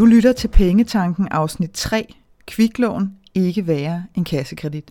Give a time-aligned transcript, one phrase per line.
[0.00, 2.14] Du lytter til Pengetanken afsnit 3.
[2.46, 4.90] Kviklån ikke være en kassekredit.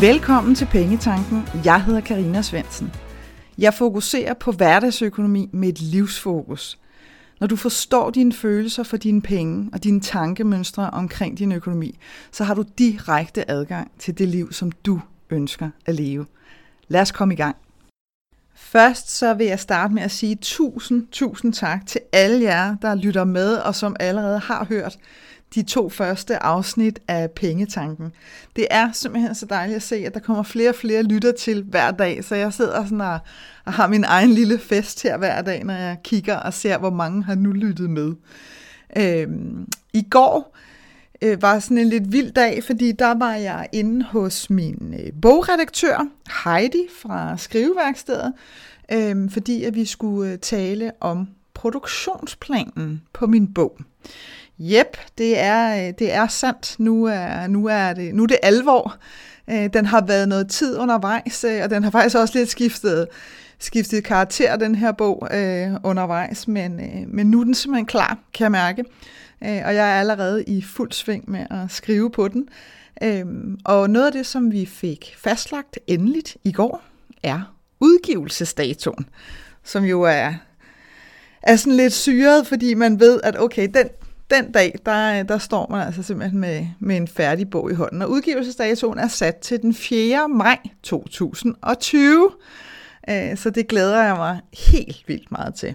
[0.00, 1.42] Velkommen til Pengetanken.
[1.64, 2.92] Jeg hedder Karina Svensen.
[3.58, 6.78] Jeg fokuserer på hverdagsøkonomi med et livsfokus.
[7.40, 11.98] Når du forstår dine følelser for dine penge og dine tankemønstre omkring din økonomi,
[12.32, 16.26] så har du direkte adgang til det liv, som du ønsker at leve.
[16.88, 17.56] Lad os komme i gang.
[18.54, 22.94] Først så vil jeg starte med at sige tusind, tusind tak til alle jer, der
[22.94, 24.98] lytter med og som allerede har hørt
[25.54, 28.12] de to første afsnit af Pengetanken.
[28.56, 31.62] Det er simpelthen så dejligt at se, at der kommer flere og flere lytter til
[31.62, 33.18] hver dag, så jeg sidder sådan og,
[33.64, 36.90] og har min egen lille fest her hver dag, når jeg kigger og ser, hvor
[36.90, 38.14] mange har nu lyttet med.
[38.96, 40.56] Øhm, I går
[41.22, 45.12] øh, var sådan en lidt vild dag, fordi der var jeg inde hos min øh,
[45.22, 46.08] bogredaktør,
[46.44, 48.32] Heidi fra Skriveværkstedet,
[48.92, 53.78] øh, fordi at vi skulle øh, tale om produktionsplanen på min bog.
[54.58, 56.76] Jep, det er, øh, det er sandt.
[56.78, 58.96] Nu er, nu er, det, nu er det alvor.
[59.50, 63.08] Øh, den har været noget tid undervejs, øh, og den har faktisk også lidt skiftet,
[63.58, 66.48] skiftet karakter, den her bog, øh, undervejs.
[66.48, 68.84] Men, øh, men nu er den simpelthen klar, kan jeg mærke.
[69.44, 72.48] Øh, og jeg er allerede i fuld sving med at skrive på den.
[73.02, 73.24] Øh,
[73.64, 76.82] og noget af det, som vi fik fastlagt endeligt i går,
[77.22, 79.08] er udgivelsesdatoen,
[79.64, 80.34] som jo er,
[81.42, 83.88] er sådan lidt syret, fordi man ved, at okay, den,
[84.30, 88.02] den dag, der, der står man altså simpelthen med, med en færdig bog i hånden.
[88.02, 90.28] Og udgivelsesdatoen er sat til den 4.
[90.28, 92.30] maj 2020.
[93.10, 95.74] Øh, så det glæder jeg mig helt vildt meget til.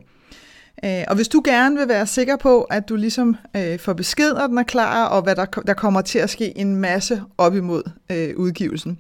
[0.85, 4.33] Øh, og hvis du gerne vil være sikker på, at du ligesom øh, får besked,
[4.33, 7.55] når den er klar, og hvad der, der kommer til at ske en masse op
[7.55, 8.99] imod øh, udgivelsen.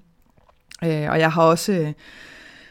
[0.81, 1.93] Og jeg har også...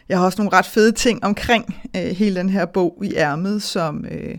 [0.08, 3.62] Jeg har også nogle ret fede ting omkring øh, hele den her bog i ærmet,
[3.62, 4.36] som, øh,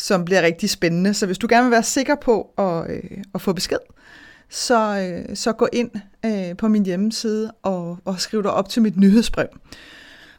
[0.00, 1.14] som bliver rigtig spændende.
[1.14, 3.78] Så hvis du gerne vil være sikker på at, øh, at få besked,
[4.48, 5.90] så, øh, så gå ind
[6.26, 9.46] øh, på min hjemmeside og, og skriv dig op til mit nyhedsbrev.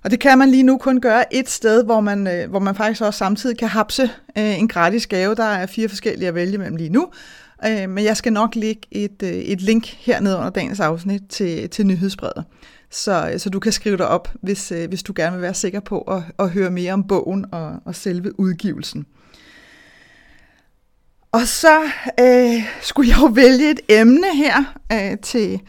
[0.03, 2.75] Og det kan man lige nu kun gøre et sted, hvor man, øh, hvor man
[2.75, 4.03] faktisk også samtidig kan hapse
[4.37, 5.35] øh, en gratis gave.
[5.35, 7.07] Der er fire forskellige at vælge mellem lige nu.
[7.67, 11.69] Øh, men jeg skal nok lægge et, øh, et link hernede under dagens afsnit til,
[11.69, 12.43] til nyhedsbrevet.
[12.91, 15.53] Så, øh, så du kan skrive dig op, hvis, øh, hvis du gerne vil være
[15.53, 19.05] sikker på at, at høre mere om bogen og, og selve udgivelsen.
[21.31, 21.81] Og så
[22.19, 25.61] øh, skulle jeg jo vælge et emne her øh, til,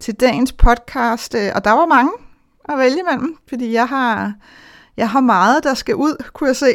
[0.00, 2.12] til dagens podcast, øh, og der var mange
[2.68, 4.34] at vælge imellem, fordi jeg har,
[4.96, 6.74] jeg har meget, der skal ud, kunne jeg se.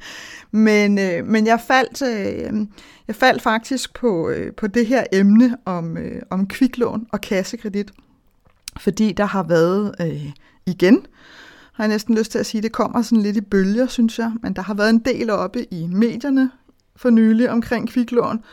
[0.50, 2.66] men, øh, men jeg faldt, øh,
[3.08, 7.90] jeg faldt faktisk på, øh, på det her emne om, øh, om kviklån og kassekredit,
[8.80, 10.32] fordi der har været øh,
[10.66, 11.06] igen,
[11.72, 14.32] har jeg næsten lyst til at sige, det kommer sådan lidt i bølger, synes jeg,
[14.42, 16.50] men der har været en del oppe i medierne
[16.98, 18.44] for nylig omkring kviklån.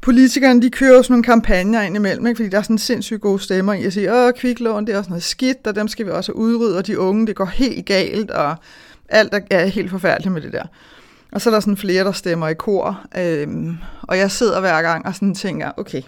[0.00, 2.36] Politikerne, de kører jo sådan nogle kampagner ind imellem, ikke?
[2.36, 5.10] fordi der er sådan sindssygt gode stemmer i at sige, åh, kviklån, det er også
[5.10, 8.30] noget skidt, og dem skal vi også udrydde, og de unge, det går helt galt,
[8.30, 8.56] og
[9.08, 10.64] alt er helt forfærdeligt med det der.
[11.32, 14.82] Og så er der sådan flere, der stemmer i kor, øhm, og jeg sidder hver
[14.82, 16.02] gang og sådan tænker, okay,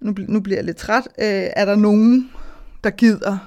[0.00, 1.08] nu, nu bliver jeg lidt træt.
[1.18, 2.30] Øh, er der nogen,
[2.84, 3.38] der gider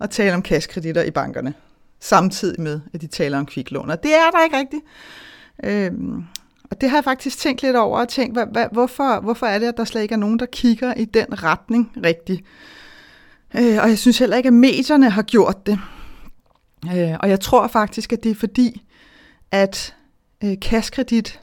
[0.00, 1.54] at tale om kaskreditter i bankerne,
[2.00, 3.90] samtidig med, at de taler om kviklån?
[3.90, 4.82] Og det er der ikke rigtigt.
[5.64, 6.24] Øhm,
[6.70, 9.58] og det har jeg faktisk tænkt lidt over og tænkt, hvad, hvad, hvorfor, hvorfor er
[9.58, 12.42] det, at der slet ikke er nogen, der kigger i den retning rigtigt?
[13.56, 15.78] Øh, og jeg synes heller ikke, at medierne har gjort det.
[16.96, 18.82] Øh, og jeg tror faktisk, at det er fordi,
[19.50, 19.94] at
[20.44, 21.40] øh, kaskredit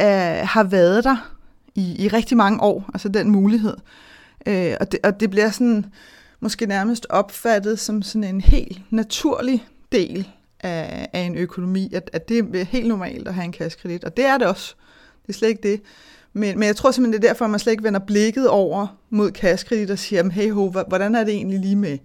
[0.00, 0.06] øh,
[0.44, 1.34] har været der
[1.74, 3.76] i, i rigtig mange år, altså den mulighed.
[4.46, 5.84] Øh, og, det, og det bliver sådan
[6.40, 10.28] måske nærmest opfattet som sådan en helt naturlig del
[10.60, 14.16] af, af en økonomi, at, at det er helt normalt at have en kassekredit, og
[14.16, 14.74] det er det også.
[15.22, 15.80] Det er slet ikke det.
[16.32, 18.86] Men, men jeg tror simpelthen, det er derfor, at man slet ikke vender blikket over
[19.10, 21.98] mod kassekredit og siger, hey ho, hvordan er det egentlig lige med,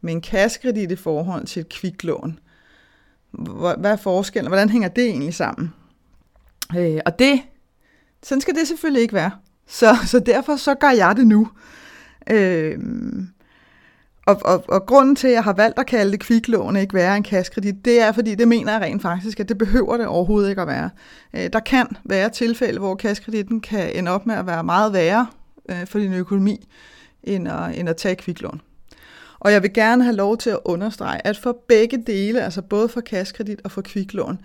[0.00, 2.38] med en kassekredit i forhold til et kviklån?
[3.78, 4.48] Hvad er forskellen?
[4.50, 5.72] Hvordan hænger det egentlig sammen?
[6.76, 7.40] Øh, og det,
[8.22, 9.30] sådan skal det selvfølgelig ikke være.
[9.66, 11.48] Så, så derfor så gør jeg det nu.
[12.30, 12.78] Øh,
[14.28, 17.16] og, og, og grunden til, at jeg har valgt at kalde det kviklån ikke være
[17.16, 20.50] en kaskredit, det er, fordi det mener jeg rent faktisk, at det behøver det overhovedet
[20.50, 20.90] ikke at være.
[21.34, 25.26] Øh, der kan være tilfælde, hvor kaskreditten kan ende op med at være meget værre
[25.70, 26.68] øh, for din økonomi,
[27.22, 28.60] end at, end at tage kviklån.
[29.38, 32.88] Og jeg vil gerne have lov til at understrege, at for begge dele, altså både
[32.88, 34.38] for kaskredit og for kviklån,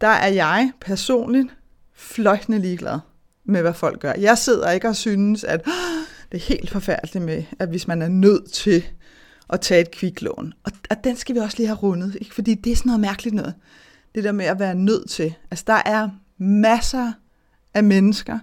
[0.00, 1.48] der er jeg personligt
[1.94, 2.98] fløjtende ligeglad
[3.44, 4.12] med, hvad folk gør.
[4.18, 5.64] Jeg sidder ikke og synes, at
[6.32, 8.84] det er helt forfærdeligt med, at hvis man er nødt til
[9.50, 12.34] at tage et kviklån, og, og den skal vi også lige have rundet, ikke?
[12.34, 13.54] fordi det er sådan noget mærkeligt noget,
[14.14, 15.34] det der med at være nødt til.
[15.50, 16.08] Altså der er
[16.38, 17.12] masser
[17.74, 18.38] af mennesker,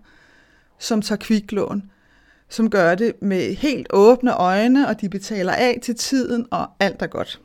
[0.79, 1.91] som tager kviklån,
[2.49, 7.01] som gør det med helt åbne øjne, og de betaler af til tiden, og alt
[7.01, 7.41] er godt.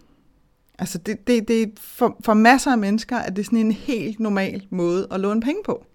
[0.78, 4.66] Altså det, det, det for, for masser af mennesker er det sådan en helt normal
[4.70, 5.86] måde at låne penge på.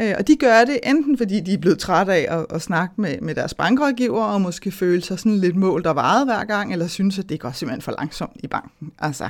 [0.00, 2.94] Øh, og de gør det enten fordi de er blevet trætte af at, at snakke
[2.98, 6.72] med, med deres bankrådgiver, og måske føle sig sådan lidt målt og varet hver gang,
[6.72, 8.92] eller synes, at det går simpelthen for langsomt i banken.
[8.98, 9.28] Altså,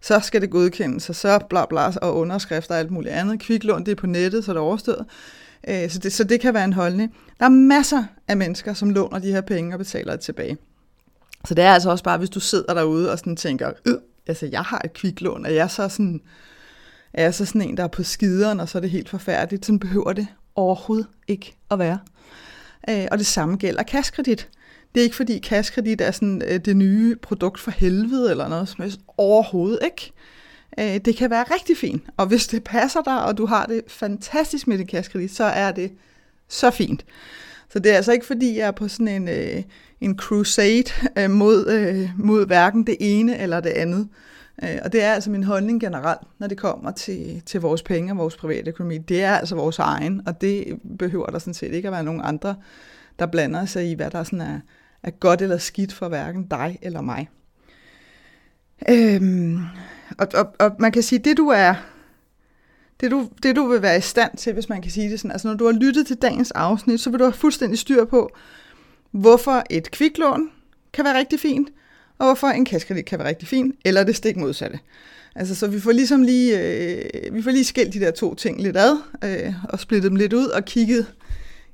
[0.00, 3.40] så skal det godkendes, og så bla bla, og underskrifter og alt muligt andet.
[3.40, 5.06] Kviklån, det er på nettet, så det er overstået.
[5.68, 7.14] Øh, så, det, så det kan være en holdning.
[7.38, 10.56] Der er masser af mennesker, som låner de her penge og betaler det tilbage.
[11.44, 13.94] Så det er altså også bare, hvis du sidder derude og sådan tænker, øh,
[14.26, 16.20] altså jeg har et kviklån, og jeg så sådan,
[17.14, 19.66] er jeg så sådan en, der er på skideren, og så er det helt forfærdeligt.
[19.66, 21.98] Sådan behøver det overhovedet ikke at være.
[22.90, 24.48] Øh, og det samme gælder kaskredit.
[24.94, 28.68] Det er ikke fordi kaskredit er sådan øh, det nye produkt for helvede eller noget
[28.68, 29.00] som helst.
[29.16, 30.12] Overhovedet ikke.
[30.78, 33.82] Øh, det kan være rigtig fint, og hvis det passer dig, og du har det
[33.88, 35.92] fantastisk med din kaskredit, så er det
[36.48, 37.04] så fint.
[37.72, 39.62] Så det er altså ikke fordi, jeg er på sådan en, øh,
[40.00, 40.84] en crusade
[41.18, 44.08] øh, mod, øh, mod hverken det ene eller det andet.
[44.62, 48.12] Øh, og det er altså min holdning generelt, når det kommer til, til vores penge
[48.12, 48.98] og vores private økonomi.
[48.98, 52.20] Det er altså vores egen, og det behøver der sådan set ikke at være nogen
[52.24, 52.56] andre,
[53.18, 54.60] der blander sig i, hvad der sådan er,
[55.02, 57.28] er godt eller skidt for hverken dig eller mig.
[58.88, 59.58] Øhm,
[60.18, 61.74] og, og, og man kan sige, det du er,
[63.00, 65.30] det du, det du vil være i stand til, hvis man kan sige det sådan,
[65.30, 68.30] altså når du har lyttet til dagens afsnit, så vil du have fuldstændig styr på,
[69.10, 70.50] hvorfor et kviklån
[70.92, 71.68] kan være rigtig fint,
[72.18, 74.78] og hvorfor en kassekredit kan være rigtig fin, eller det stik modsatte.
[75.34, 78.62] Altså, så vi får ligesom lige, øh, vi får lige skilt de der to ting
[78.62, 81.14] lidt ad, øh, og splittet dem lidt ud, og kigget,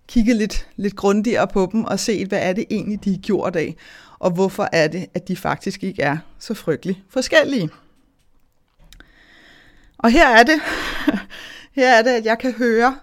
[0.09, 3.57] kigget lidt, lidt grundigere på dem, og set, hvad er det egentlig, de er gjort
[3.57, 3.77] af,
[4.19, 7.69] og hvorfor er det, at de faktisk ikke er så frygtelig forskellige.
[9.99, 10.61] Og her er det,
[11.79, 12.97] her er det, at jeg kan høre,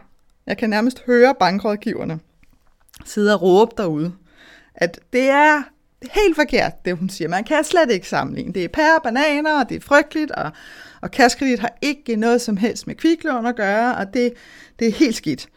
[0.45, 2.19] jeg kan nærmest høre bankrådgiverne
[3.06, 4.13] sidde og råbe derude,
[4.75, 5.63] at det er
[6.02, 7.28] det er helt forkert, det hun siger.
[7.28, 8.54] Man kan slet ikke sammenligne.
[8.54, 10.52] Det er pære bananer, og det er frygteligt, og,
[11.02, 14.34] og kaskredit har ikke noget som helst med kviklån at gøre, og det,
[14.80, 15.50] det er helt skidt.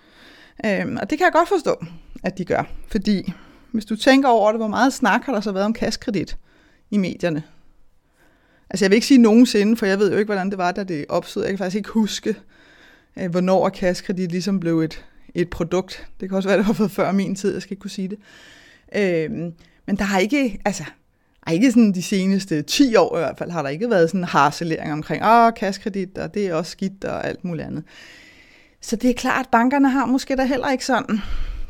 [0.67, 1.85] Øhm, og det kan jeg godt forstå,
[2.25, 3.33] at de gør, fordi
[3.73, 6.37] hvis du tænker over det, hvor meget snak har der så været om kaskredit
[6.91, 7.43] i medierne?
[8.71, 10.85] Altså jeg vil ikke sige nogensinde, for jeg ved jo ikke, hvordan det var, da
[10.85, 11.43] det opstod.
[11.43, 12.35] Jeg kan faktisk ikke huske,
[13.19, 15.05] øh, hvornår kaskredit ligesom blev et,
[15.35, 16.07] et produkt.
[16.21, 18.19] Det kan også være, det var før min tid, jeg skal ikke kunne sige det.
[18.97, 19.55] Øhm,
[19.91, 20.85] men der har ikke, altså,
[21.47, 24.21] ej, ikke sådan de seneste 10 år i hvert fald, har der ikke været sådan
[24.21, 27.85] en harcelering omkring, åh, kaskredit, og det er også skidt, og alt muligt andet.
[28.81, 31.21] Så det er klart, at bankerne har måske da heller ikke sådan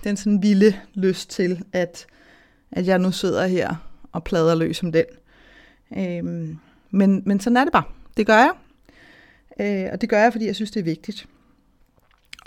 [0.04, 2.06] den sådan vilde lyst til, at,
[2.72, 3.74] at jeg nu sidder her
[4.12, 5.04] og plader løs om den.
[5.96, 6.58] Øhm,
[6.90, 7.84] men, men sådan er det bare.
[8.16, 8.50] Det gør jeg.
[9.60, 11.26] Øh, og det gør jeg, fordi jeg synes, det er vigtigt.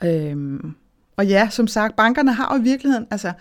[0.04, 0.76] Øhm,
[1.18, 3.32] og ja, som sagt, bankerne har jo i virkeligheden, altså,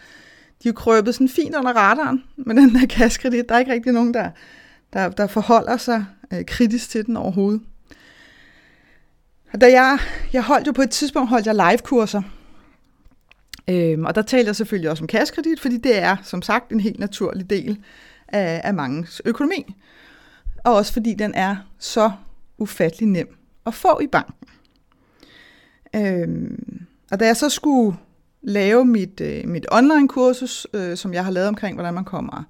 [0.62, 3.48] de er krøbet sådan fint under radaren med den der kaskredit.
[3.48, 4.30] Der er ikke rigtig nogen, der,
[4.92, 7.62] der, der forholder sig øh, kritisk til den overhovedet.
[9.52, 9.98] Og da jeg,
[10.32, 12.22] jeg holdt jo på et tidspunkt holdt jeg live-kurser,
[13.68, 16.80] øhm, og der talte jeg selvfølgelig også om kaskredit, fordi det er som sagt en
[16.80, 17.78] helt naturlig del
[18.28, 19.76] af, af mangens økonomi.
[20.64, 22.10] Og også fordi den er så
[22.58, 24.48] ufattelig nem at få i banken.
[25.96, 27.96] Øhm, og da jeg så skulle
[28.42, 32.44] lave mit, øh, mit online-kursus, øh, som jeg har lavet omkring, hvordan man kommer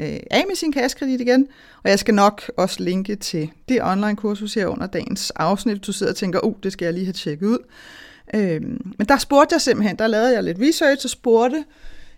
[0.00, 1.46] øh, af med sin kassekredit igen.
[1.82, 6.12] Og jeg skal nok også linke til det online-kursus her under dagens afsnit, du sidder
[6.12, 7.58] og tænker, oh, det skal jeg lige have tjekket ud.
[8.34, 8.62] Øh,
[8.98, 11.64] men der spurgte jeg simpelthen, der lavede jeg lidt research og spurgte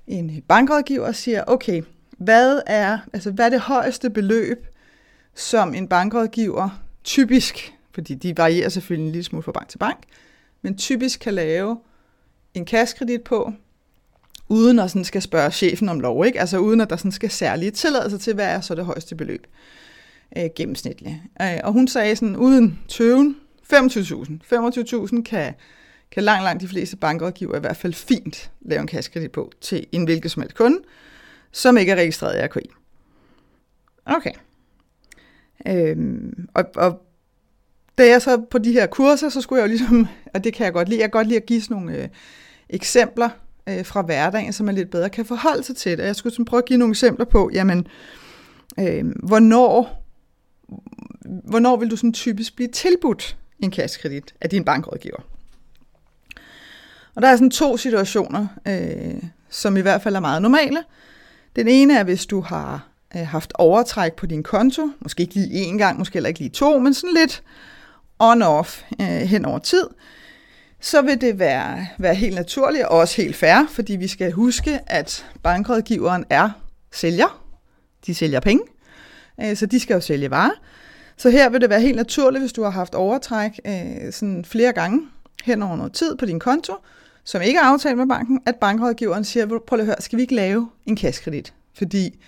[0.07, 1.83] en bankrådgiver og siger, okay,
[2.19, 4.67] hvad er, altså, hvad er det højeste beløb,
[5.35, 9.99] som en bankrådgiver typisk, fordi de varierer selvfølgelig en lille smule fra bank til bank,
[10.63, 11.79] men typisk kan lave
[12.57, 13.53] en kaskredit på,
[14.49, 16.41] uden at sådan skal spørge chefen om lov, ikke?
[16.41, 19.47] altså uden at der sådan skal særlige tilladelser til, hvad er så det højeste beløb
[20.39, 21.15] øh, gennemsnitligt.
[21.43, 23.37] Øh, og hun sagde sådan, uden tøven,
[23.73, 23.77] 25.000.
[24.55, 25.55] 25.000 kan,
[26.11, 29.87] kan langt, langt de fleste bankrådgiver i hvert fald fint lave en kaskredit på til
[29.93, 30.79] en hvilket som helst kunde,
[31.53, 32.71] som ikke er registreret i RKI.
[34.07, 34.33] Okay.
[35.67, 37.03] Øhm, og, og
[37.99, 40.65] da jeg så på de her kurser, så skulle jeg jo ligesom, og det kan
[40.65, 42.09] jeg godt lide, jeg kan godt lide at give sådan nogle øh,
[42.71, 43.29] eksempler
[43.69, 46.05] øh, fra hverdagen, så man lidt bedre kan forholde sig til det.
[46.05, 47.87] Jeg skulle sådan prøve at give nogle eksempler på, jamen,
[48.81, 50.05] øh, hvornår,
[51.45, 55.23] hvornår vil du sådan typisk blive tilbudt en kassekredit af din bankrådgiver?
[57.15, 60.85] Og der er sådan to situationer, øh, som i hvert fald er meget normale.
[61.57, 65.73] Den ene er, hvis du har øh, haft overtræk på din konto, måske ikke lige
[65.73, 67.43] én gang, måske heller ikke lige to, men sådan lidt
[68.23, 69.85] on-off øh, hen over tid,
[70.81, 74.81] så vil det være, være helt naturligt og også helt fair, fordi vi skal huske,
[74.87, 76.51] at bankrådgiveren er
[76.93, 77.43] sælger.
[78.07, 78.63] De sælger penge,
[79.41, 80.61] øh, så de skal jo sælge varer.
[81.17, 84.73] Så her vil det være helt naturligt, hvis du har haft overtræk øh, sådan flere
[84.73, 85.09] gange
[85.45, 86.73] hen over noget tid på din konto,
[87.25, 90.35] som ikke er aftalt med banken, at bankrådgiveren siger, prøv at høre, skal vi ikke
[90.35, 91.55] lave en kassekredit?
[91.75, 92.19] Fordi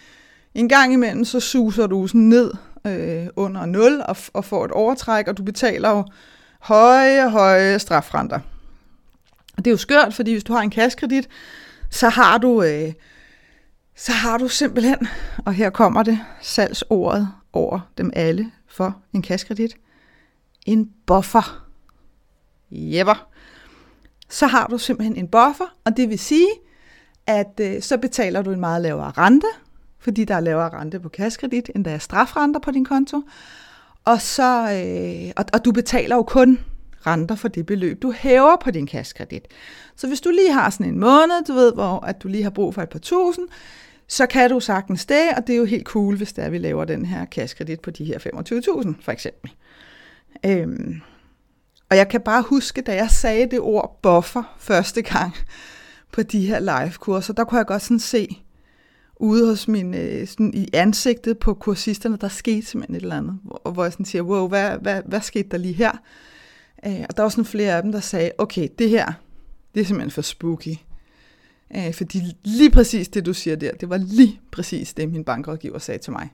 [0.54, 2.52] en gang imellem, så suser du sådan ned
[2.86, 6.04] øh, under 0 og, og får et overtræk, og du betaler jo
[6.60, 8.40] høje, høje strafrenter.
[9.56, 11.28] Og det er jo skørt, fordi hvis du har en kassekredit,
[11.90, 12.92] så har du, øh,
[13.96, 15.08] så har du simpelthen,
[15.46, 19.76] og her kommer det, salgsordet over dem alle for en kassekredit,
[20.66, 21.64] en buffer.
[22.70, 23.28] Jepper.
[24.28, 26.48] Så har du simpelthen en buffer, og det vil sige,
[27.26, 29.46] at øh, så betaler du en meget lavere rente,
[29.98, 33.22] fordi der er lavere rente på kassekredit, end der er strafrenter på din konto.
[34.08, 36.58] Og, så, øh, og, og du betaler jo kun
[37.06, 39.42] renter for det beløb, du hæver på din kassekredit.
[39.96, 42.50] Så hvis du lige har sådan en måned, du ved, hvor at du lige har
[42.50, 43.48] brug for et par tusind,
[44.06, 46.84] så kan du sagtens det, og det er jo helt cool, hvis der vi laver
[46.84, 49.52] den her kassekredit på de her 25.000 for eksempel.
[50.46, 51.00] Øhm,
[51.90, 55.34] og jeg kan bare huske, da jeg sagde det ord buffer første gang
[56.12, 58.42] på de her live-kurser, der kunne jeg godt sådan se,
[59.18, 63.38] ude hos min, øh, sådan i ansigtet på kursisterne, der skete simpelthen et eller andet,
[63.42, 65.92] hvor, hvor jeg sådan siger, wow, hvad, hvad, hvad skete der lige her?
[66.86, 69.12] Øh, og der var sådan flere af dem, der sagde, okay, det her,
[69.74, 70.74] det er simpelthen for spooky.
[71.76, 75.78] Øh, fordi lige præcis det, du siger der, det var lige præcis det, min bankrådgiver
[75.78, 76.28] sagde til mig,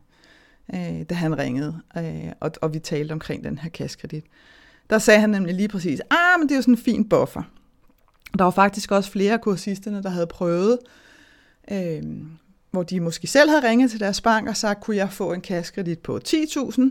[0.75, 4.25] øh, da han ringede, øh, og, og vi talte omkring den her kassekredit.
[4.91, 7.43] Der sagde han nemlig lige præcis, ah, men det er jo sådan en fin buffer.
[8.39, 10.79] Der var faktisk også flere af kursisterne, der havde prøvet
[11.71, 12.03] øh,
[12.75, 15.41] hvor de måske selv havde ringet til deres bank og sagt, kunne jeg få en
[15.41, 16.83] kassekredit på 10.000?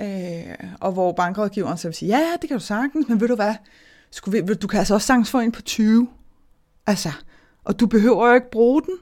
[0.00, 3.34] Øh, og hvor bankrådgiveren så vil sige, ja, det kan du sagtens, men ved du
[3.34, 3.54] hvad,
[4.10, 6.08] skulle vi, du kan altså også sagtens få en på 20.
[6.86, 7.12] Altså,
[7.64, 8.94] og du behøver jo ikke bruge den,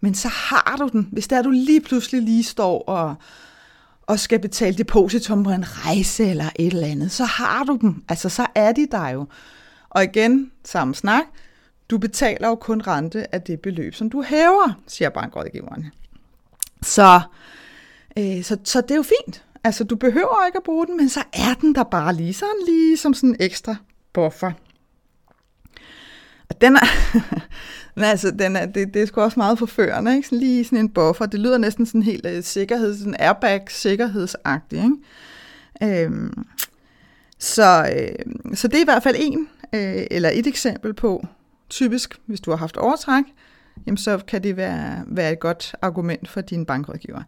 [0.00, 1.08] men så har du den.
[1.12, 3.14] Hvis der du lige pludselig lige står og,
[4.02, 8.04] og skal betale depositum på en rejse eller et eller andet, så har du dem.
[8.08, 9.26] Altså, så er de der jo.
[9.90, 11.24] Og igen, samme snak,
[11.90, 15.86] du betaler jo kun rente af det beløb, som du hæver, siger bankrådgiveren.
[16.82, 17.20] Så,
[18.18, 19.44] øh, så, så det er jo fint.
[19.64, 22.64] Altså, du behøver ikke at bruge den, men så er den der bare lige sådan
[22.66, 23.76] lige som sådan en ekstra
[24.12, 24.52] buffer.
[26.50, 26.86] Og den er,
[27.96, 30.28] men altså, den er, det, det er sgu også meget forførende, ikke?
[30.28, 31.26] Sådan lige sådan en buffer.
[31.26, 36.02] Det lyder næsten sådan helt øh, uh, sikkerhed, sådan airbag-sikkerhedsagtig, ikke?
[36.02, 36.44] Øhm,
[37.38, 41.26] så, øh, så det er i hvert fald en, øh, eller et eksempel på,
[41.74, 43.24] typisk, hvis du har haft overtræk,
[43.86, 47.22] jamen så kan det være, være et godt argument for din bankrådgiver.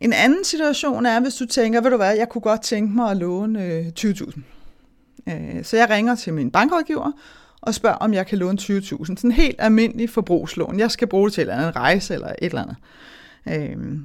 [0.00, 3.10] En anden situation er, hvis du tænker, ved du hvad, jeg kunne godt tænke mig
[3.10, 4.40] at låne øh, 20.000.
[5.28, 7.12] Øh, så jeg ringer til min bankrådgiver
[7.60, 8.80] og spørger, om jeg kan låne 20.000.
[8.80, 10.78] Sådan en helt almindelig forbrugslån.
[10.78, 12.76] Jeg skal bruge det til en rejse eller et eller andet.
[13.48, 13.98] Øh,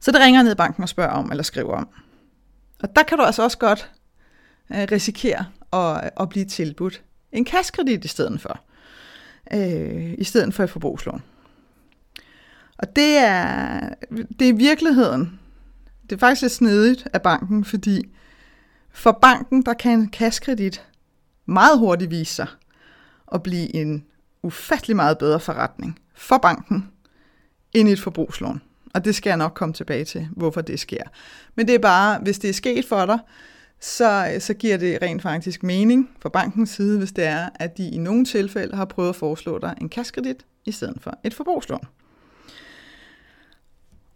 [0.00, 1.88] så det ringer jeg ned i banken og spørger om, eller skriver om.
[2.82, 3.90] Og der kan du altså også godt
[4.72, 8.60] øh, risikere at, at blive tilbudt en kaskredit i stedet for.
[9.54, 11.22] Øh, I stedet for et forbrugslån.
[12.78, 13.80] Og det er,
[14.38, 15.40] det er virkeligheden.
[16.02, 18.02] Det er faktisk lidt snedigt af banken, fordi
[18.90, 20.86] for banken, der kan en kaskredit
[21.46, 22.46] meget hurtigt vise sig
[23.32, 24.04] at blive en
[24.42, 26.90] ufattelig meget bedre forretning for banken
[27.72, 28.62] end et forbrugslån.
[28.94, 31.02] Og det skal jeg nok komme tilbage til, hvorfor det sker.
[31.54, 33.18] Men det er bare, hvis det er sket for dig,
[33.80, 37.88] så, så giver det rent faktisk mening fra bankens side, hvis det er, at de
[37.88, 41.86] i nogle tilfælde har prøvet at foreslå dig en kaskredit i stedet for et forbrugslån.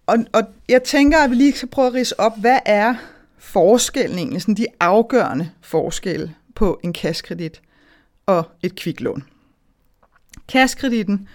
[0.07, 2.95] Og, og jeg tænker, at vi lige skal prøve at rise op, hvad er
[3.39, 7.63] forskellen egentlig, sådan de afgørende forskelle på en kaskredit
[8.27, 9.25] og et kviklån.
[10.49, 11.29] Kaskreditten,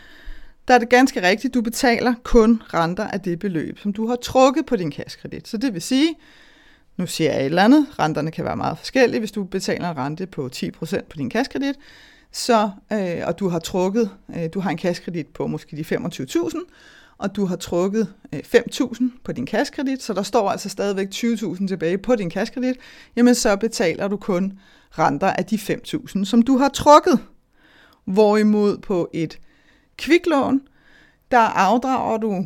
[0.68, 4.16] der er det ganske rigtigt, du betaler kun renter af det beløb, som du har
[4.16, 5.48] trukket på din kaskredit.
[5.48, 6.16] Så det vil sige,
[6.98, 9.20] nu siger jeg et eller andet, renterne kan være meget forskellige.
[9.20, 10.70] Hvis du betaler en rente på 10%
[11.10, 11.76] på din kaskredit,
[12.32, 16.58] så, øh, og du har trukket, øh, du har en kaskredit på måske de 25.000,
[17.18, 21.68] og du har trukket øh, 5.000 på din kaskredit, så der står altså stadigvæk 20.000
[21.68, 22.76] tilbage på din kaskredit,
[23.16, 24.60] jamen så betaler du kun
[24.92, 27.20] renter af de 5.000, som du har trukket.
[28.06, 29.40] Hvorimod på et
[29.98, 30.62] kviklån,
[31.32, 32.46] der afdrager du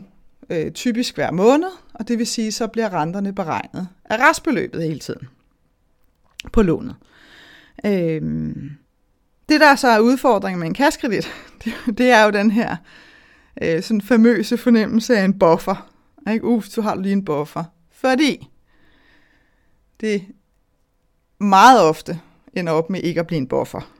[0.50, 1.70] øh, typisk hver måned,
[2.02, 5.28] og det vil sige, så bliver renterne beregnet af restbeløbet hele tiden
[6.54, 6.96] på lånet.
[7.86, 8.72] Øhm,
[9.50, 11.28] det, der så er udfordringen med en kaskredit,
[11.64, 12.76] det, det er jo den her
[13.62, 15.92] øh, sådan famøse fornemmelse af en buffer.
[16.32, 16.46] Ikke?
[16.46, 17.64] Uf, du har lige en buffer.
[17.92, 18.48] Fordi
[20.00, 20.26] det
[21.40, 22.20] meget ofte
[22.54, 23.92] ender op med ikke at blive en buffer.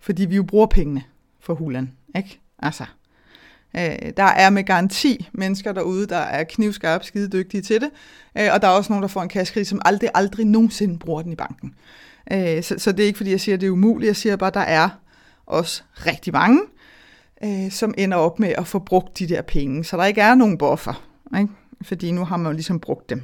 [0.00, 1.02] Fordi vi jo bruger pengene
[1.40, 1.92] for hulen.
[2.16, 2.40] Ikke?
[2.58, 2.84] Altså,
[3.78, 7.90] øh, der er med garanti mennesker derude, der er knivskarpe, skide dygtige til det.
[8.38, 11.22] Øh, og der er også nogen, der får en kassekredit, som aldrig, aldrig nogensinde bruger
[11.22, 11.74] den i banken.
[12.32, 14.06] Øh, så, så det er ikke, fordi jeg siger, at det er umuligt.
[14.06, 14.88] Jeg siger bare, at der er
[15.46, 16.60] også rigtig mange,
[17.44, 19.84] øh, som ender op med at få brugt de der penge.
[19.84, 21.04] Så der ikke er nogen buffer.
[21.38, 21.52] Ikke?
[21.82, 23.22] Fordi nu har man jo ligesom brugt dem.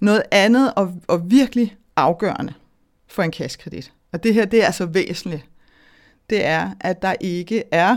[0.00, 2.54] Noget andet og, og virkelig afgørende
[3.08, 5.44] for en kassekredit, og det her det er altså væsentligt,
[6.30, 7.96] det er, at der ikke er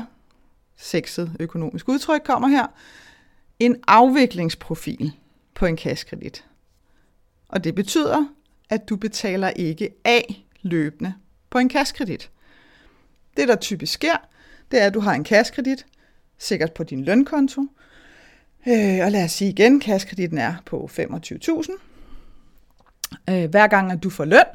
[0.78, 2.68] sexet økonomisk udtryk kommer her,
[3.60, 5.12] en afviklingsprofil
[5.54, 6.46] på en kassekredit.
[7.48, 8.26] Og det betyder,
[8.70, 11.14] at du betaler ikke af løbende
[11.50, 12.32] på en kassekredit.
[13.38, 14.18] Det, der typisk sker,
[14.72, 15.86] det er, at du har en kassekredit,
[16.38, 17.62] sikkert på din lønkonto,
[18.68, 21.72] øh, og lad os sige igen, kassekreditten er på 25.000.
[23.30, 24.46] Øh, hver gang, at du får løn,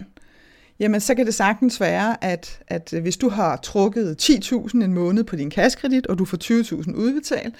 [0.80, 4.94] jamen så kan det sagtens være, at, at øh, hvis du har trukket 10.000 en
[4.94, 6.38] måned på din kassekredit, og du får
[6.82, 7.54] 20.000 udbetalt,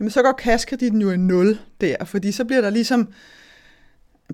[0.00, 3.08] jamen så går kaskreditten jo i nul der, fordi så bliver der ligesom,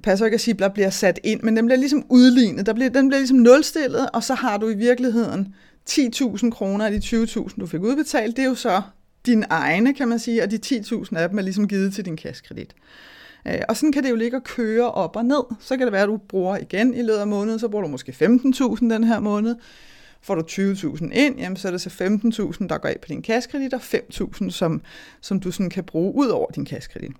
[0.02, 2.90] passer ikke at sige, der bliver sat ind, men den bliver ligesom udlignet, der bliver,
[2.90, 5.54] den bliver ligesom nulstillet, og så har du i virkeligheden
[5.90, 8.82] 10.000 kroner af de 20.000, du fik udbetalt, det er jo så
[9.26, 12.16] din egne, kan man sige, og de 10.000 af dem er ligesom givet til din
[12.16, 12.74] kaskredit.
[13.46, 15.42] Øh, og sådan kan det jo ligge og køre op og ned.
[15.60, 17.90] Så kan det være, at du bruger igen i løbet af måneden, så bruger du
[17.90, 19.56] måske 15.000 den her måned.
[20.22, 21.90] Får du 20.000 ind, jamen, så er det så
[22.60, 24.82] 15.000, der går af på din kaskredit, og 5.000, som,
[25.20, 27.12] som du sådan kan bruge ud over din kaskredit.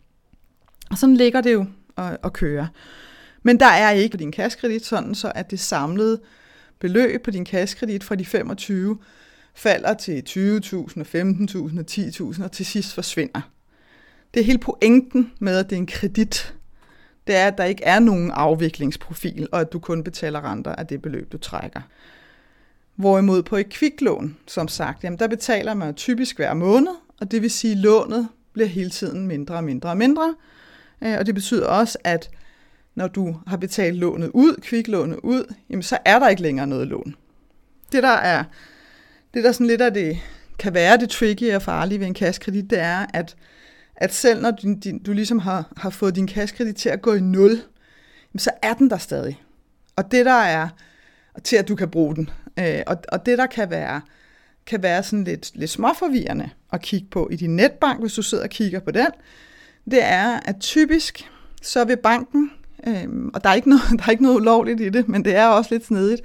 [0.91, 2.69] Og sådan ligger det jo og, og køre.
[3.43, 6.21] Men der er ikke på din kaskredit sådan, så at det samlede
[6.79, 8.99] beløb på din kaskredit fra de 25
[9.55, 13.41] falder til 20.000 15.000 og 10.000 og til sidst forsvinder.
[14.35, 16.55] Det er hele pointen med, at det er en kredit.
[17.27, 20.87] Det er, at der ikke er nogen afviklingsprofil, og at du kun betaler renter af
[20.87, 21.81] det beløb, du trækker.
[22.97, 27.43] Hvorimod på et kviklån, som sagt, jamen der betaler man typisk hver måned, og det
[27.43, 30.35] vil sige, at lånet bliver hele tiden mindre og mindre og mindre.
[31.03, 32.31] Øh, og det betyder også, at
[32.95, 36.89] når du har betalt lånet ud, kviklånet ud, jamen så er der ikke længere noget
[36.89, 37.15] lån.
[37.93, 38.45] Det der er,
[39.35, 40.19] det der sådan lidt af det,
[40.59, 43.37] kan være det tricky og farlige ved en kassekredit, det er, at
[44.01, 47.15] at selv når din, din, du ligesom har, har fået din kassekredit til at gå
[47.15, 47.63] i nul,
[48.37, 49.43] så er den der stadig.
[49.97, 50.69] Og det der er
[51.45, 52.31] til, at du kan bruge den.
[52.59, 54.01] Øh, og, og det der kan være,
[54.67, 58.45] kan være sådan lidt, lidt småforvirrende at kigge på i din netbank, hvis du sidder
[58.45, 59.07] og kigger på den,
[59.91, 61.31] det er, at typisk
[61.63, 62.51] så vil banken,
[62.87, 65.37] øh, og der er, ikke noget, der er ikke noget ulovligt i det, men det
[65.37, 66.23] er også lidt snedigt,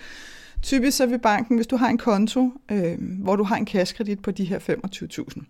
[0.61, 4.21] typisk så vil banken, hvis du har en konto, øh, hvor du har en kassekredit
[4.21, 5.43] på de her 25.000,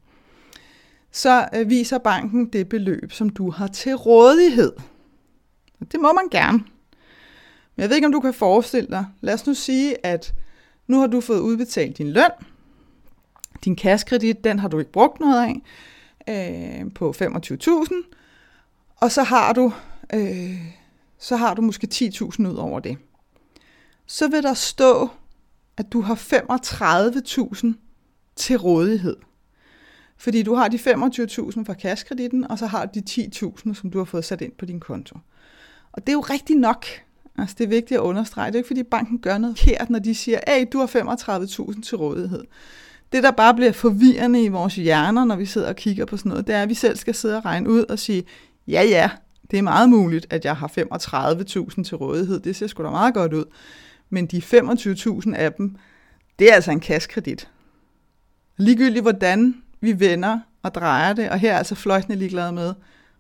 [1.16, 4.74] så øh, viser banken det beløb, som du har til rådighed.
[5.92, 6.58] Det må man gerne.
[7.76, 9.06] Men jeg ved ikke, om du kan forestille dig.
[9.22, 10.34] Lad os nu sige, at
[10.88, 12.32] nu har du fået udbetalt din løn.
[13.66, 15.62] Din kaskredit, den har du ikke brugt noget
[16.28, 17.94] af øh, på 25.000.
[18.96, 19.74] Og så har du
[20.14, 20.62] øh,
[21.18, 22.98] så har du måske 10.000 ud over det.
[24.06, 25.10] Så vil der stå,
[25.78, 27.74] at du har 35.000
[28.36, 29.18] til rådighed.
[30.18, 33.98] Fordi du har de 25.000 fra kaskreditten, og så har du de 10.000, som du
[33.98, 35.18] har fået sat ind på din konto.
[35.92, 36.86] Og det er jo rigtigt nok.
[37.38, 38.48] Altså, det er vigtigt at understrege.
[38.48, 41.82] Det er ikke, fordi banken gør noget forkert, når de siger, at du har 35.000
[41.82, 42.44] til rådighed.
[43.12, 46.30] Det, der bare bliver forvirrende i vores hjerner, når vi sidder og kigger på sådan
[46.30, 48.24] noget, det er, at vi selv skal sidde og regne ud og sige,
[48.68, 49.10] ja, ja,
[49.52, 52.40] det er meget muligt, at jeg har 35.000 til rådighed.
[52.40, 53.46] Det ser sgu da meget godt ud.
[54.10, 55.76] Men de 25.000 af dem,
[56.40, 57.50] det er altså en kaskredit.
[58.58, 62.74] Ligegyldigt hvordan vi vender og drejer det, og her er altså fløjtende ligeglade med,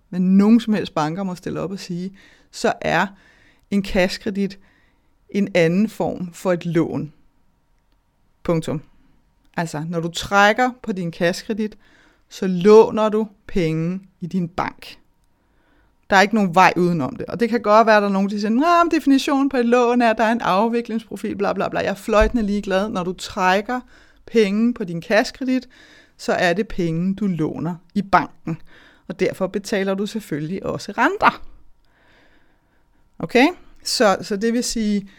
[0.10, 2.18] men nogen som helst banker må stille op og sige,
[2.52, 3.08] så er
[3.72, 4.60] en kaskredit
[5.30, 7.14] en anden form for et lån.
[8.44, 8.82] Punktum.
[9.58, 11.78] Altså, når du trækker på din kaskredit,
[12.30, 14.98] så låner du penge i din bank.
[16.10, 17.26] Der er ikke nogen vej udenom det.
[17.26, 19.66] Og det kan godt være, at der er nogen, der siger, at definitionen på et
[19.66, 21.80] lån er, at der er en afviklingsprofil, bla bla bla.
[21.80, 22.90] Jeg er fløjtende ligeglad.
[22.90, 23.80] Når du trækker
[24.26, 25.70] penge på din kaskredit,
[26.18, 28.62] så er det penge, du låner i banken.
[29.08, 31.46] Og derfor betaler du selvfølgelig også renter.
[33.20, 33.48] Okay?
[33.84, 35.10] Så, så det vil sige,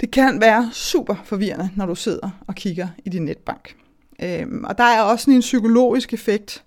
[0.00, 3.76] det kan være super forvirrende, når du sidder og kigger i din netbank.
[4.22, 6.64] Øhm, og der er også en psykologisk effekt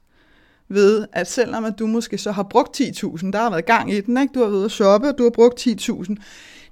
[0.67, 4.01] ved, at selvom at du måske så har brugt 10.000, der har været gang i
[4.01, 4.33] den, ikke?
[4.33, 6.15] du har været at shoppe, og du har brugt 10.000.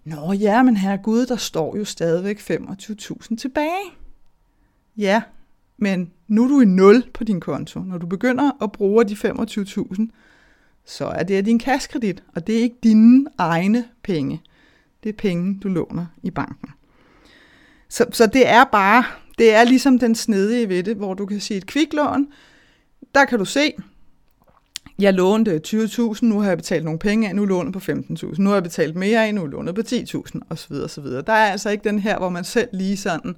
[0.04, 3.84] Nå ja, men herre Gud, der står jo stadigvæk 25.000 tilbage.
[4.98, 5.22] Ja,
[5.82, 7.80] men nu er du i nul på din konto.
[7.80, 10.08] Når du begynder at bruge de 25.000,
[10.86, 14.42] så er det din kaskredit, og det er ikke dine egne penge.
[15.04, 16.70] Det er penge, du låner i banken.
[17.89, 19.04] Så, så det er bare,
[19.38, 22.28] det er ligesom den snedige ved det, hvor du kan sige et kviklån,
[23.15, 23.74] der kan du se,
[25.00, 28.50] jeg lånte 20.000, nu har jeg betalt nogle penge af, nu låner på 15.000, nu
[28.50, 30.74] har jeg betalt mere af, nu låner på 10.000, osv.
[30.74, 31.04] osv.
[31.04, 33.36] Der er altså ikke den her, hvor man selv lige sådan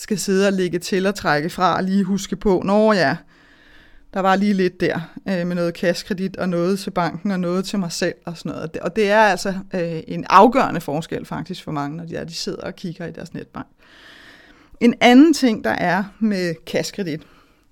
[0.00, 3.16] skal sidde og lægge til og trække fra, og lige huske på, når ja,
[4.14, 7.64] der var lige lidt der øh, med noget kassekredit og noget til banken og noget
[7.64, 8.76] til mig selv og sådan noget.
[8.76, 12.34] Og det er altså øh, en afgørende forskel faktisk for mange, når de, er, de
[12.34, 13.66] sidder og kigger i deres netbank.
[14.80, 17.22] En anden ting, der er med kassekredit,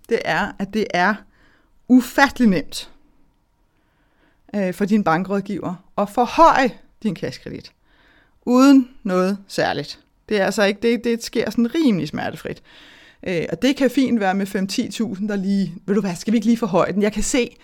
[0.09, 1.15] det er, at det er
[1.89, 2.91] ufattelig nemt
[4.55, 6.71] øh, for din bankrådgiver at forhøje
[7.03, 7.73] din kassekredit,
[8.47, 10.01] uden noget særligt.
[10.29, 12.63] Det er altså ikke, det, det sker sådan rimelig smertefrit.
[13.29, 16.37] Øh, og det kan fint være med 5-10.000, der lige, ved du hvad, skal vi
[16.37, 17.03] ikke lige forhøje den?
[17.03, 17.57] Jeg kan se,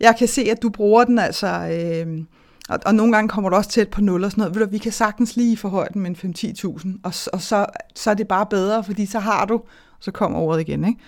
[0.00, 2.24] jeg kan se, at du bruger den altså, øh,
[2.68, 4.54] og, og nogle gange kommer du også tæt på 0 og sådan noget.
[4.54, 8.14] Ved du, vi kan sagtens lige forhøje den med 5-10.000, og, og så, så er
[8.14, 9.62] det bare bedre, fordi så har du,
[10.00, 11.00] så kommer ordet igen, ikke?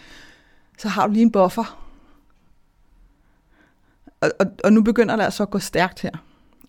[0.78, 1.88] så har du lige en buffer.
[4.20, 6.12] Og, og, og nu begynder det altså at gå stærkt her.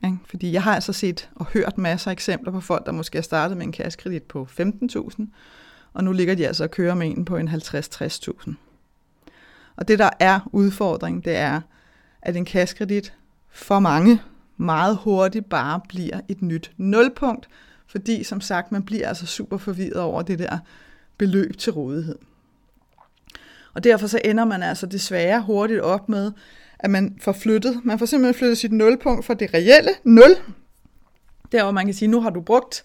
[0.04, 0.18] Ikke?
[0.26, 3.24] Fordi jeg har altså set og hørt masser af eksempler på folk, der måske har
[3.24, 5.26] startet med en kassekredit på 15.000,
[5.94, 8.54] og nu ligger de altså og kører med en på en 50-60.000.
[9.76, 11.62] Og det, der er udfordringen, det er,
[12.22, 13.14] at en kassekredit
[13.50, 14.22] for mange
[14.58, 17.50] meget hurtigt bare bliver et nyt nulpunkt,
[17.88, 20.58] fordi som sagt, man bliver altså super forvirret over det der
[21.18, 22.18] beløb til rådighed.
[23.74, 26.32] Og derfor så ender man altså desværre hurtigt op med,
[26.84, 30.36] at man får flyttet, man får simpelthen flyttet sit nulpunkt fra det reelle nul,
[31.52, 32.84] der hvor man kan sige, nu har du brugt,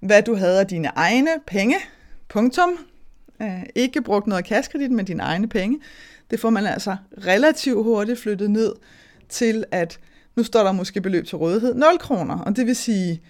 [0.00, 1.76] hvad du havde af dine egne penge,
[2.28, 2.70] punktum,
[3.42, 5.80] øh, ikke brugt noget kaskredit, men dine egne penge,
[6.30, 8.72] det får man altså relativt hurtigt flyttet ned
[9.28, 9.98] til, at
[10.36, 13.22] nu står der måske beløb til rådighed 0 kroner, og det vil sige,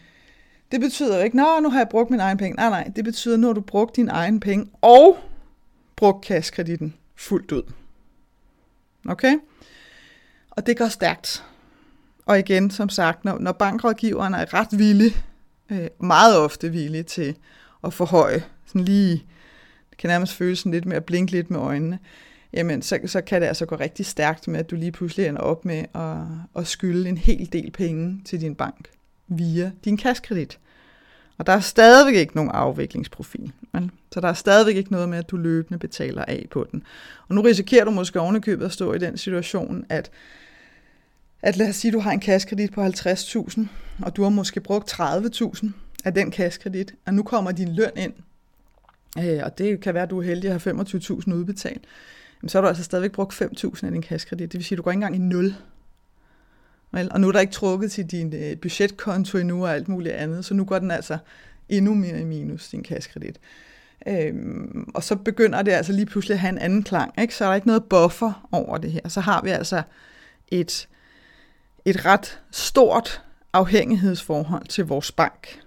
[0.73, 2.57] det betyder jo ikke, nå, nu har jeg brugt min egen penge.
[2.57, 5.19] Nej, nej, det betyder, nu har du brugt din egen penge og
[5.97, 7.63] brugt kaskreditten fuldt ud.
[9.09, 9.37] Okay?
[10.51, 11.45] Og det går stærkt.
[12.27, 15.25] Og igen, som sagt, når, når bankrådgiveren er ret villig,
[15.71, 17.37] øh, meget ofte villig til
[17.85, 19.25] at forhøje, sådan lige,
[19.91, 21.99] det kan nærmest føles sådan lidt med at blinke lidt med øjnene,
[22.53, 25.41] jamen så, så kan det altså gå rigtig stærkt med, at du lige pludselig ender
[25.43, 26.17] op med at,
[26.57, 28.89] at skylde en hel del penge til din bank
[29.29, 30.59] via din kaskredit.
[31.41, 33.53] Og der er stadigvæk ikke nogen afviklingsprofil.
[33.73, 36.83] Men, så der er stadigvæk ikke noget med, at du løbende betaler af på den.
[37.29, 40.11] Og nu risikerer du måske ovenikøbet at stå i den situation, at,
[41.43, 43.61] at lad os sige, at du har en kaskredit på 50.000,
[44.03, 45.69] og du har måske brugt 30.000
[46.05, 48.13] af den kaskredit, og nu kommer din løn ind,
[49.19, 51.85] øh, og det kan være, at du er heldig at have 25.000 udbetalt,
[52.47, 54.53] så har du altså stadigvæk brugt 5.000 af din kaskredit.
[54.53, 55.55] Det vil sige, at du går ikke engang i nul.
[56.93, 57.09] Vel?
[57.13, 60.45] Og nu er der ikke trukket til din øh, budgetkonto endnu og alt muligt andet,
[60.45, 61.19] så nu går den altså
[61.69, 63.41] endnu mere i minus, din kaskredit.
[64.07, 67.35] Øhm, og så begynder det altså lige pludselig at have en anden klang, ikke?
[67.35, 69.09] så er der ikke noget buffer over det her.
[69.09, 69.83] Så har vi altså
[70.49, 70.89] et,
[71.85, 73.23] et ret stort
[73.53, 75.61] afhængighedsforhold til vores bank.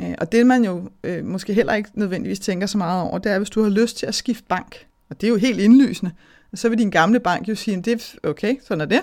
[0.00, 3.32] Øh, og det man jo øh, måske heller ikke nødvendigvis tænker så meget over, det
[3.32, 6.12] er, hvis du har lyst til at skifte bank, og det er jo helt indlysende,
[6.54, 9.02] så vil din gamle bank jo sige, det er okay, sådan er det,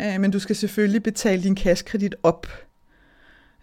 [0.00, 2.46] øh, men du skal selvfølgelig betale din kaskredit op.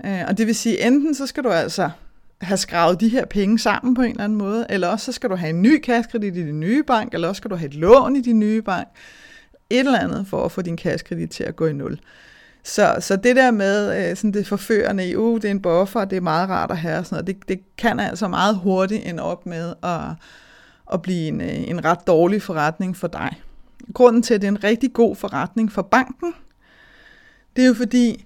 [0.06, 1.89] Øh, og det vil sige, enten så skal du altså
[2.41, 5.30] have skravet de her penge sammen på en eller anden måde, eller også så skal
[5.30, 7.74] du have en ny kaskredit i din nye bank, eller også skal du have et
[7.74, 8.88] lån i din nye bank,
[9.69, 12.00] et eller andet for at få din kaskredit til at gå i nul.
[12.63, 16.06] Så, så det der med øh, sådan det forførende i, uh, det er en buffer,
[16.06, 19.24] det er meget rart at have, sådan noget, det, det kan altså meget hurtigt ende
[19.24, 20.00] op med at,
[20.93, 23.41] at blive en, øh, en ret dårlig forretning for dig.
[23.93, 26.34] Grunden til, at det er en rigtig god forretning for banken,
[27.56, 28.26] det er jo fordi,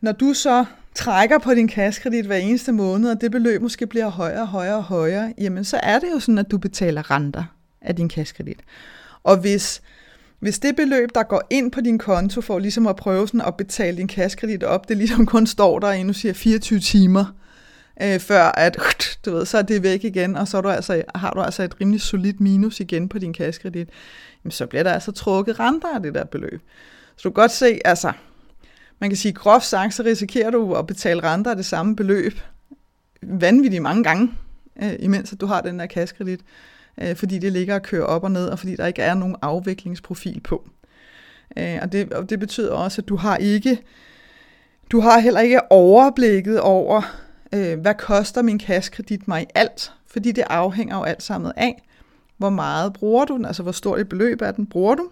[0.00, 0.64] når du så
[0.94, 4.76] trækker på din kaskredit hver eneste måned, og det beløb måske bliver højere og højere
[4.76, 7.44] og højere, jamen så er det jo sådan, at du betaler renter
[7.80, 8.60] af din kaskredit.
[9.22, 9.82] Og hvis,
[10.38, 13.56] hvis det beløb, der går ind på din konto for ligesom at prøve sådan at
[13.56, 17.24] betale din kaskredit op, det ligesom kun står der i, nu siger 24 timer,
[18.02, 18.76] øh, før at,
[19.24, 21.62] du ved, så er det væk igen, og så er du altså, har du altså
[21.62, 23.88] et rimelig solidt minus igen på din kaskredit,
[24.44, 26.62] jamen så bliver der altså trukket renter af det der beløb.
[27.16, 28.12] Så du kan godt se, altså,
[28.98, 32.32] man kan sige groft sagt, så risikerer du at betale renter af det samme beløb
[33.22, 34.32] vanvittigt mange gange,
[34.82, 36.40] øh, imens at du har den der kaskredit,
[37.00, 39.36] øh, fordi det ligger og kører op og ned, og fordi der ikke er nogen
[39.42, 40.68] afviklingsprofil på.
[41.56, 43.82] Øh, og, det, og det betyder også, at du har ikke,
[44.92, 47.02] du har heller ikke overblikket over,
[47.52, 49.92] øh, hvad koster min kaskredit mig i alt?
[50.06, 51.82] Fordi det afhænger jo alt sammen af,
[52.36, 55.08] hvor meget bruger du den, altså hvor stort et beløb er den, bruger du,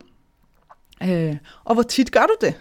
[1.03, 2.55] øh, og hvor tit gør du det.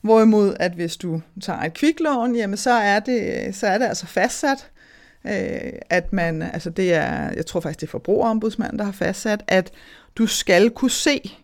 [0.00, 4.06] Hvorimod, at hvis du tager et kviklån, jamen så er det, så er det altså
[4.06, 4.70] fastsat,
[5.24, 9.44] øh, at man, altså det er, jeg tror faktisk det er forbrugerombudsmanden, der har fastsat,
[9.48, 9.70] at
[10.16, 11.36] du skal kunne se,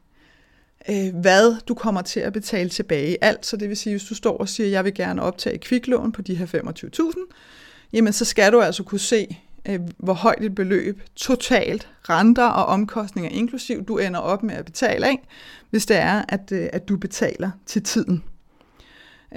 [0.88, 3.46] øh, hvad du kommer til at betale tilbage i alt.
[3.46, 6.22] Så det vil sige, hvis du står og siger, jeg vil gerne optage kviklån på
[6.22, 7.34] de her 25.000,
[7.92, 12.66] jamen så skal du altså kunne se, øh, hvor højt et beløb totalt, renter og
[12.66, 15.26] omkostninger inklusiv, du ender op med at betale af,
[15.70, 18.24] hvis det er, at, øh, at du betaler til tiden.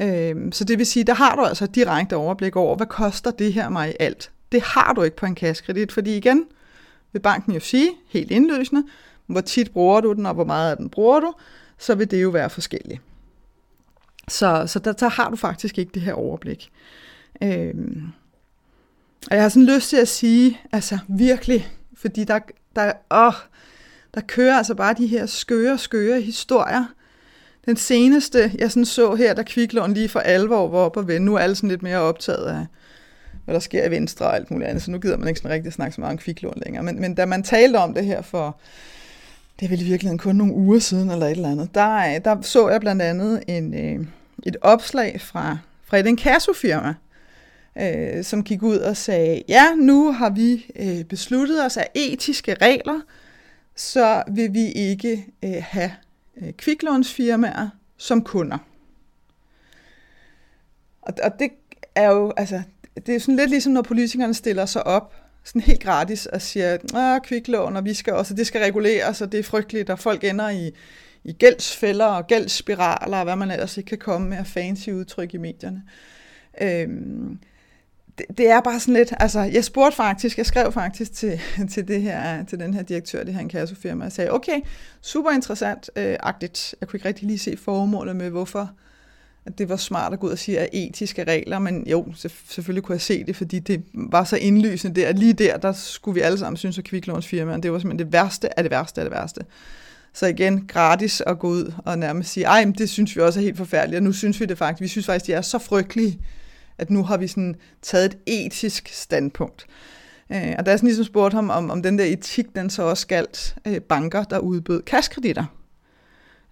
[0.01, 3.53] Øh, så det vil sige, der har du altså direkte overblik over, hvad koster det
[3.53, 4.31] her mig i alt.
[4.51, 6.45] Det har du ikke på en kassekredit, fordi igen,
[7.13, 8.83] vil banken jo sige, helt indløsende,
[9.27, 11.33] hvor tit bruger du den, og hvor meget af den bruger du,
[11.77, 13.01] så vil det jo være forskelligt.
[14.27, 16.71] Så, så der, der har du faktisk ikke det her overblik.
[17.43, 18.03] Øhm,
[19.31, 22.39] og jeg har sådan lyst til at sige, altså virkelig, fordi der,
[22.75, 23.33] der, åh,
[24.13, 26.85] der kører altså bare de her skøre, skøre historier.
[27.65, 31.25] Den seneste, jeg sådan så her, der kviklån lige for alvor var op og vende.
[31.25, 32.65] Nu er alle sådan lidt mere optaget af,
[33.45, 35.51] hvad der sker i Venstre og alt muligt andet, så nu gider man ikke sådan
[35.51, 36.83] rigtig snakke så meget om kviklån længere.
[36.83, 38.59] Men, men da man talte om det her for,
[39.59, 42.25] det er vel i virkeligheden kun nogle uger siden eller et eller andet, der, øh,
[42.25, 44.07] der så jeg blandt andet en, øh,
[44.43, 46.93] et opslag fra, fra et inkassofirma,
[47.81, 52.53] øh, som gik ud og sagde, ja, nu har vi øh, besluttet os af etiske
[52.61, 53.01] regler,
[53.75, 55.91] så vil vi ikke øh, have
[56.37, 58.57] øh, kviklånsfirmaer som kunder.
[61.01, 61.49] Og, og det
[61.95, 62.61] er jo, altså,
[63.05, 66.77] det er sådan lidt ligesom, når politikerne stiller sig op sådan helt gratis og siger,
[66.95, 70.23] at kviklån, og vi skal også, det skal reguleres, og det er frygteligt, og folk
[70.23, 70.71] ender i,
[71.23, 75.33] i gældsfælder og gældsspiraler, og hvad man ellers ikke kan komme med af fancy udtryk
[75.33, 75.83] i medierne.
[76.61, 77.39] Øhm,
[78.17, 81.41] det, det er bare sådan lidt, altså jeg spurgte faktisk, jeg skrev faktisk til,
[81.73, 84.61] til, det her, til den her direktør, det her inkassofirma, og sagde, okay,
[85.01, 86.75] super interessant, øh, agtigt.
[86.81, 88.71] Jeg kunne ikke rigtig lige se formålet med, hvorfor
[89.45, 92.05] at det var smart at gå ud og sige, at etiske regler, men jo,
[92.49, 96.15] selvfølgelig kunne jeg se det, fordi det var så indlysende der, lige der, der skulle
[96.15, 99.05] vi alle sammen synes, at kviklånsfirmaen, det var simpelthen det værste af det værste af
[99.05, 99.41] det værste.
[100.13, 103.39] Så igen, gratis at gå ud og nærmest sige, ej, men det synes vi også
[103.39, 105.59] er helt forfærdeligt, og nu synes vi det faktisk, vi synes faktisk, de er så
[105.59, 106.19] frygtelige,
[106.77, 109.65] at nu har vi sådan taget et etisk standpunkt.
[110.31, 112.83] Øh, og der er sådan ligesom spurgte ham, om, om den der etik, den så
[112.83, 115.45] også galt øh, banker, der udbød kaskreditter.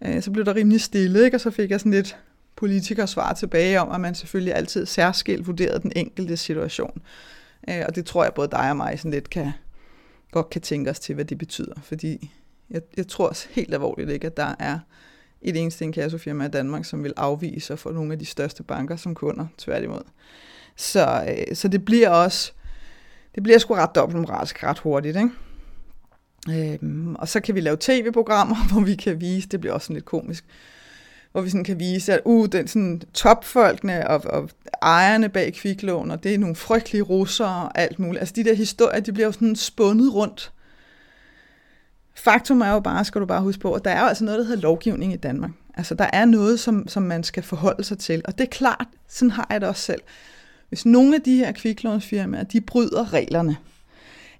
[0.06, 1.38] Øh, så blev der rimelig stille, ikke?
[1.38, 2.18] og så fik jeg sådan lidt
[3.06, 7.02] svar tilbage om, at man selvfølgelig altid særskilt vurderede den enkelte situation.
[7.70, 9.52] Øh, og det tror jeg både dig og mig sådan lidt kan,
[10.32, 11.76] godt kan tænke os til, hvad det betyder.
[11.84, 12.32] Fordi
[12.70, 14.80] jeg, jeg tror helt alvorligt ikke, at der er
[15.42, 18.96] et eneste inkassofirma i Danmark, som vil afvise at få nogle af de største banker
[18.96, 20.04] som kunder, tværtimod.
[20.76, 22.52] Så, øh, så det bliver også,
[23.36, 25.30] det bliver sgu ret dobbeltmoralsk ret hurtigt, ikke?
[26.50, 29.96] Øhm, og så kan vi lave tv-programmer, hvor vi kan vise, det bliver også sådan
[29.96, 30.46] lidt komisk,
[31.34, 34.50] hvor vi sådan kan vise, at uh, den sådan topfolkene og, og
[34.82, 38.20] ejerne bag kviklån, og det er nogle frygtelige russere og alt muligt.
[38.20, 40.52] Altså de der historier, de bliver jo sådan spundet rundt.
[42.16, 44.40] Faktum er jo bare, skal du bare huske på, at der er jo altså noget,
[44.40, 45.52] der hedder lovgivning i Danmark.
[45.74, 48.22] Altså der er noget, som, som man skal forholde sig til.
[48.26, 50.02] Og det er klart, sådan har jeg det også selv.
[50.70, 53.58] Hvis nogle af de her kviklånsfirmaer, de bryder reglerne,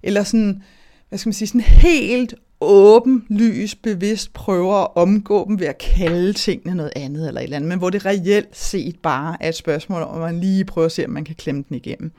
[0.02, 0.62] eller sådan,
[1.08, 5.78] hvad skal man sige, sådan helt åben, lys, bevidst prøver at omgå dem ved at
[5.78, 9.48] kalde tingene noget andet eller et eller andet, men hvor det reelt set bare er
[9.48, 12.12] et spørgsmål om, at man lige prøver at se, om man kan klemme den igennem.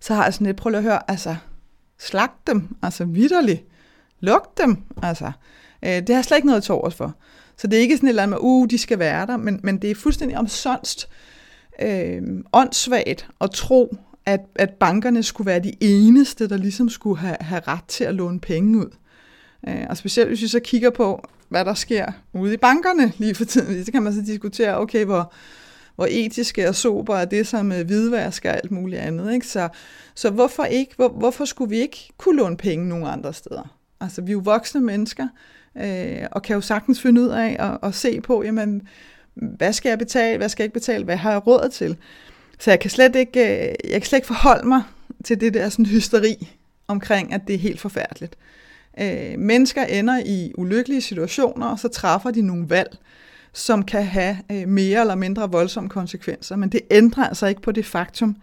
[0.00, 1.36] Så har jeg sådan lidt, prøv at høre, altså,
[1.98, 3.64] slag dem, altså vidderligt,
[4.20, 5.32] luk dem, altså.
[5.82, 7.14] Øh, det har jeg slet ikke noget til overs for.
[7.56, 9.60] Så det er ikke sådan et eller andet med, uh, de skal være der, men,
[9.62, 11.08] men det er fuldstændig omsonst
[11.82, 17.36] øh, åndssvagt at tro, at, at bankerne skulle være de eneste, der ligesom skulle have,
[17.40, 18.90] have ret til at låne penge ud.
[19.68, 23.34] Øh, og specielt hvis vi så kigger på, hvad der sker ude i bankerne lige
[23.34, 25.32] for tiden, så kan man så diskutere, okay, hvor,
[25.96, 29.34] hvor etiske og sober er det som øh, hvidvask og alt muligt andet.
[29.34, 29.46] Ikke?
[29.46, 29.68] Så,
[30.14, 33.78] så hvorfor, ikke, hvor, hvorfor skulle vi ikke kunne låne penge nogen andre steder?
[34.00, 35.28] Altså, vi er jo voksne mennesker,
[35.76, 38.88] øh, og kan jo sagtens finde ud af at, at se på, jamen,
[39.34, 41.96] hvad skal jeg betale, hvad skal jeg ikke betale, hvad har jeg råd til?
[42.58, 44.82] Så jeg kan slet ikke, øh, jeg kan slet ikke forholde mig
[45.24, 46.48] til det der sådan hysteri
[46.88, 48.36] omkring, at det er helt forfærdeligt.
[48.36, 52.98] Øh, Øh, mennesker ender i ulykkelige situationer, og så træffer de nogle valg,
[53.52, 56.56] som kan have øh, mere eller mindre voldsomme konsekvenser.
[56.56, 58.36] Men det ændrer altså ikke på det faktum,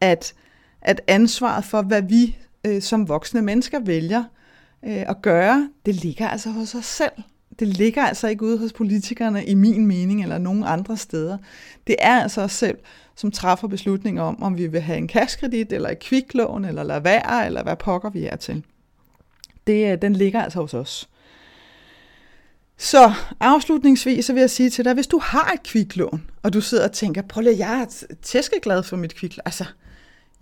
[0.00, 0.34] at,
[0.82, 4.24] at ansvaret for, hvad vi øh, som voksne mennesker vælger
[4.84, 7.12] øh, at gøre, det ligger altså hos os selv.
[7.58, 11.38] det ligger altså ikke ude hos politikerne i min mening eller nogen andre steder.
[11.86, 12.78] Det er altså os selv,
[13.16, 17.04] som træffer beslutninger om, om vi vil have en kassekredit eller et kviklån eller lade
[17.04, 18.64] være, eller hvad pokker vi er til.
[19.66, 21.08] Det, øh, den ligger altså hos os.
[22.78, 26.60] Så afslutningsvis så vil jeg sige til dig, hvis du har et kviklån, og du
[26.60, 29.42] sidder og tænker, prøv lige, jeg er tæskeglad for mit kviklån.
[29.44, 29.64] Altså,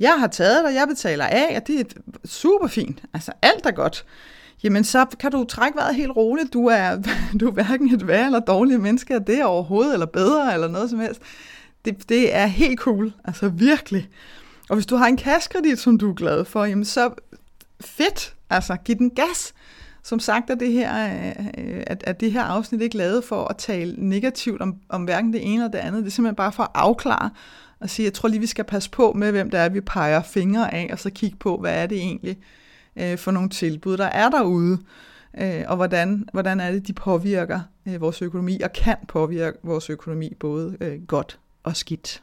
[0.00, 1.84] jeg har taget det, jeg betaler af, og det er
[2.24, 3.02] super fint.
[3.14, 4.04] Altså, alt er godt.
[4.62, 6.52] Jamen, så kan du trække vejret helt roligt.
[6.52, 7.02] Du er,
[7.40, 10.90] du er hverken et værre eller dårligt menneske, det er overhovedet, eller bedre, eller noget
[10.90, 11.22] som helst.
[11.84, 13.12] Det, det er helt cool.
[13.24, 14.08] Altså, virkelig.
[14.68, 17.10] Og hvis du har en kaskredit, som du er glad for, jamen så
[17.82, 18.34] fedt.
[18.50, 19.54] Altså, giv den gas.
[20.04, 21.04] Som sagt er det her,
[21.58, 25.32] øh, at, at det her afsnit ikke lavet for at tale negativt om, om hverken
[25.32, 26.02] det ene eller det andet.
[26.02, 27.30] Det er simpelthen bare for at afklare
[27.82, 30.22] og sige, jeg tror lige, vi skal passe på med, hvem det er, vi peger
[30.22, 32.38] fingre af, og så kigge på, hvad er det egentlig
[32.96, 34.78] øh, for nogle tilbud, der er derude,
[35.40, 39.90] øh, og hvordan, hvordan er det, de påvirker øh, vores økonomi, og kan påvirke vores
[39.90, 42.22] økonomi både øh, godt og skidt.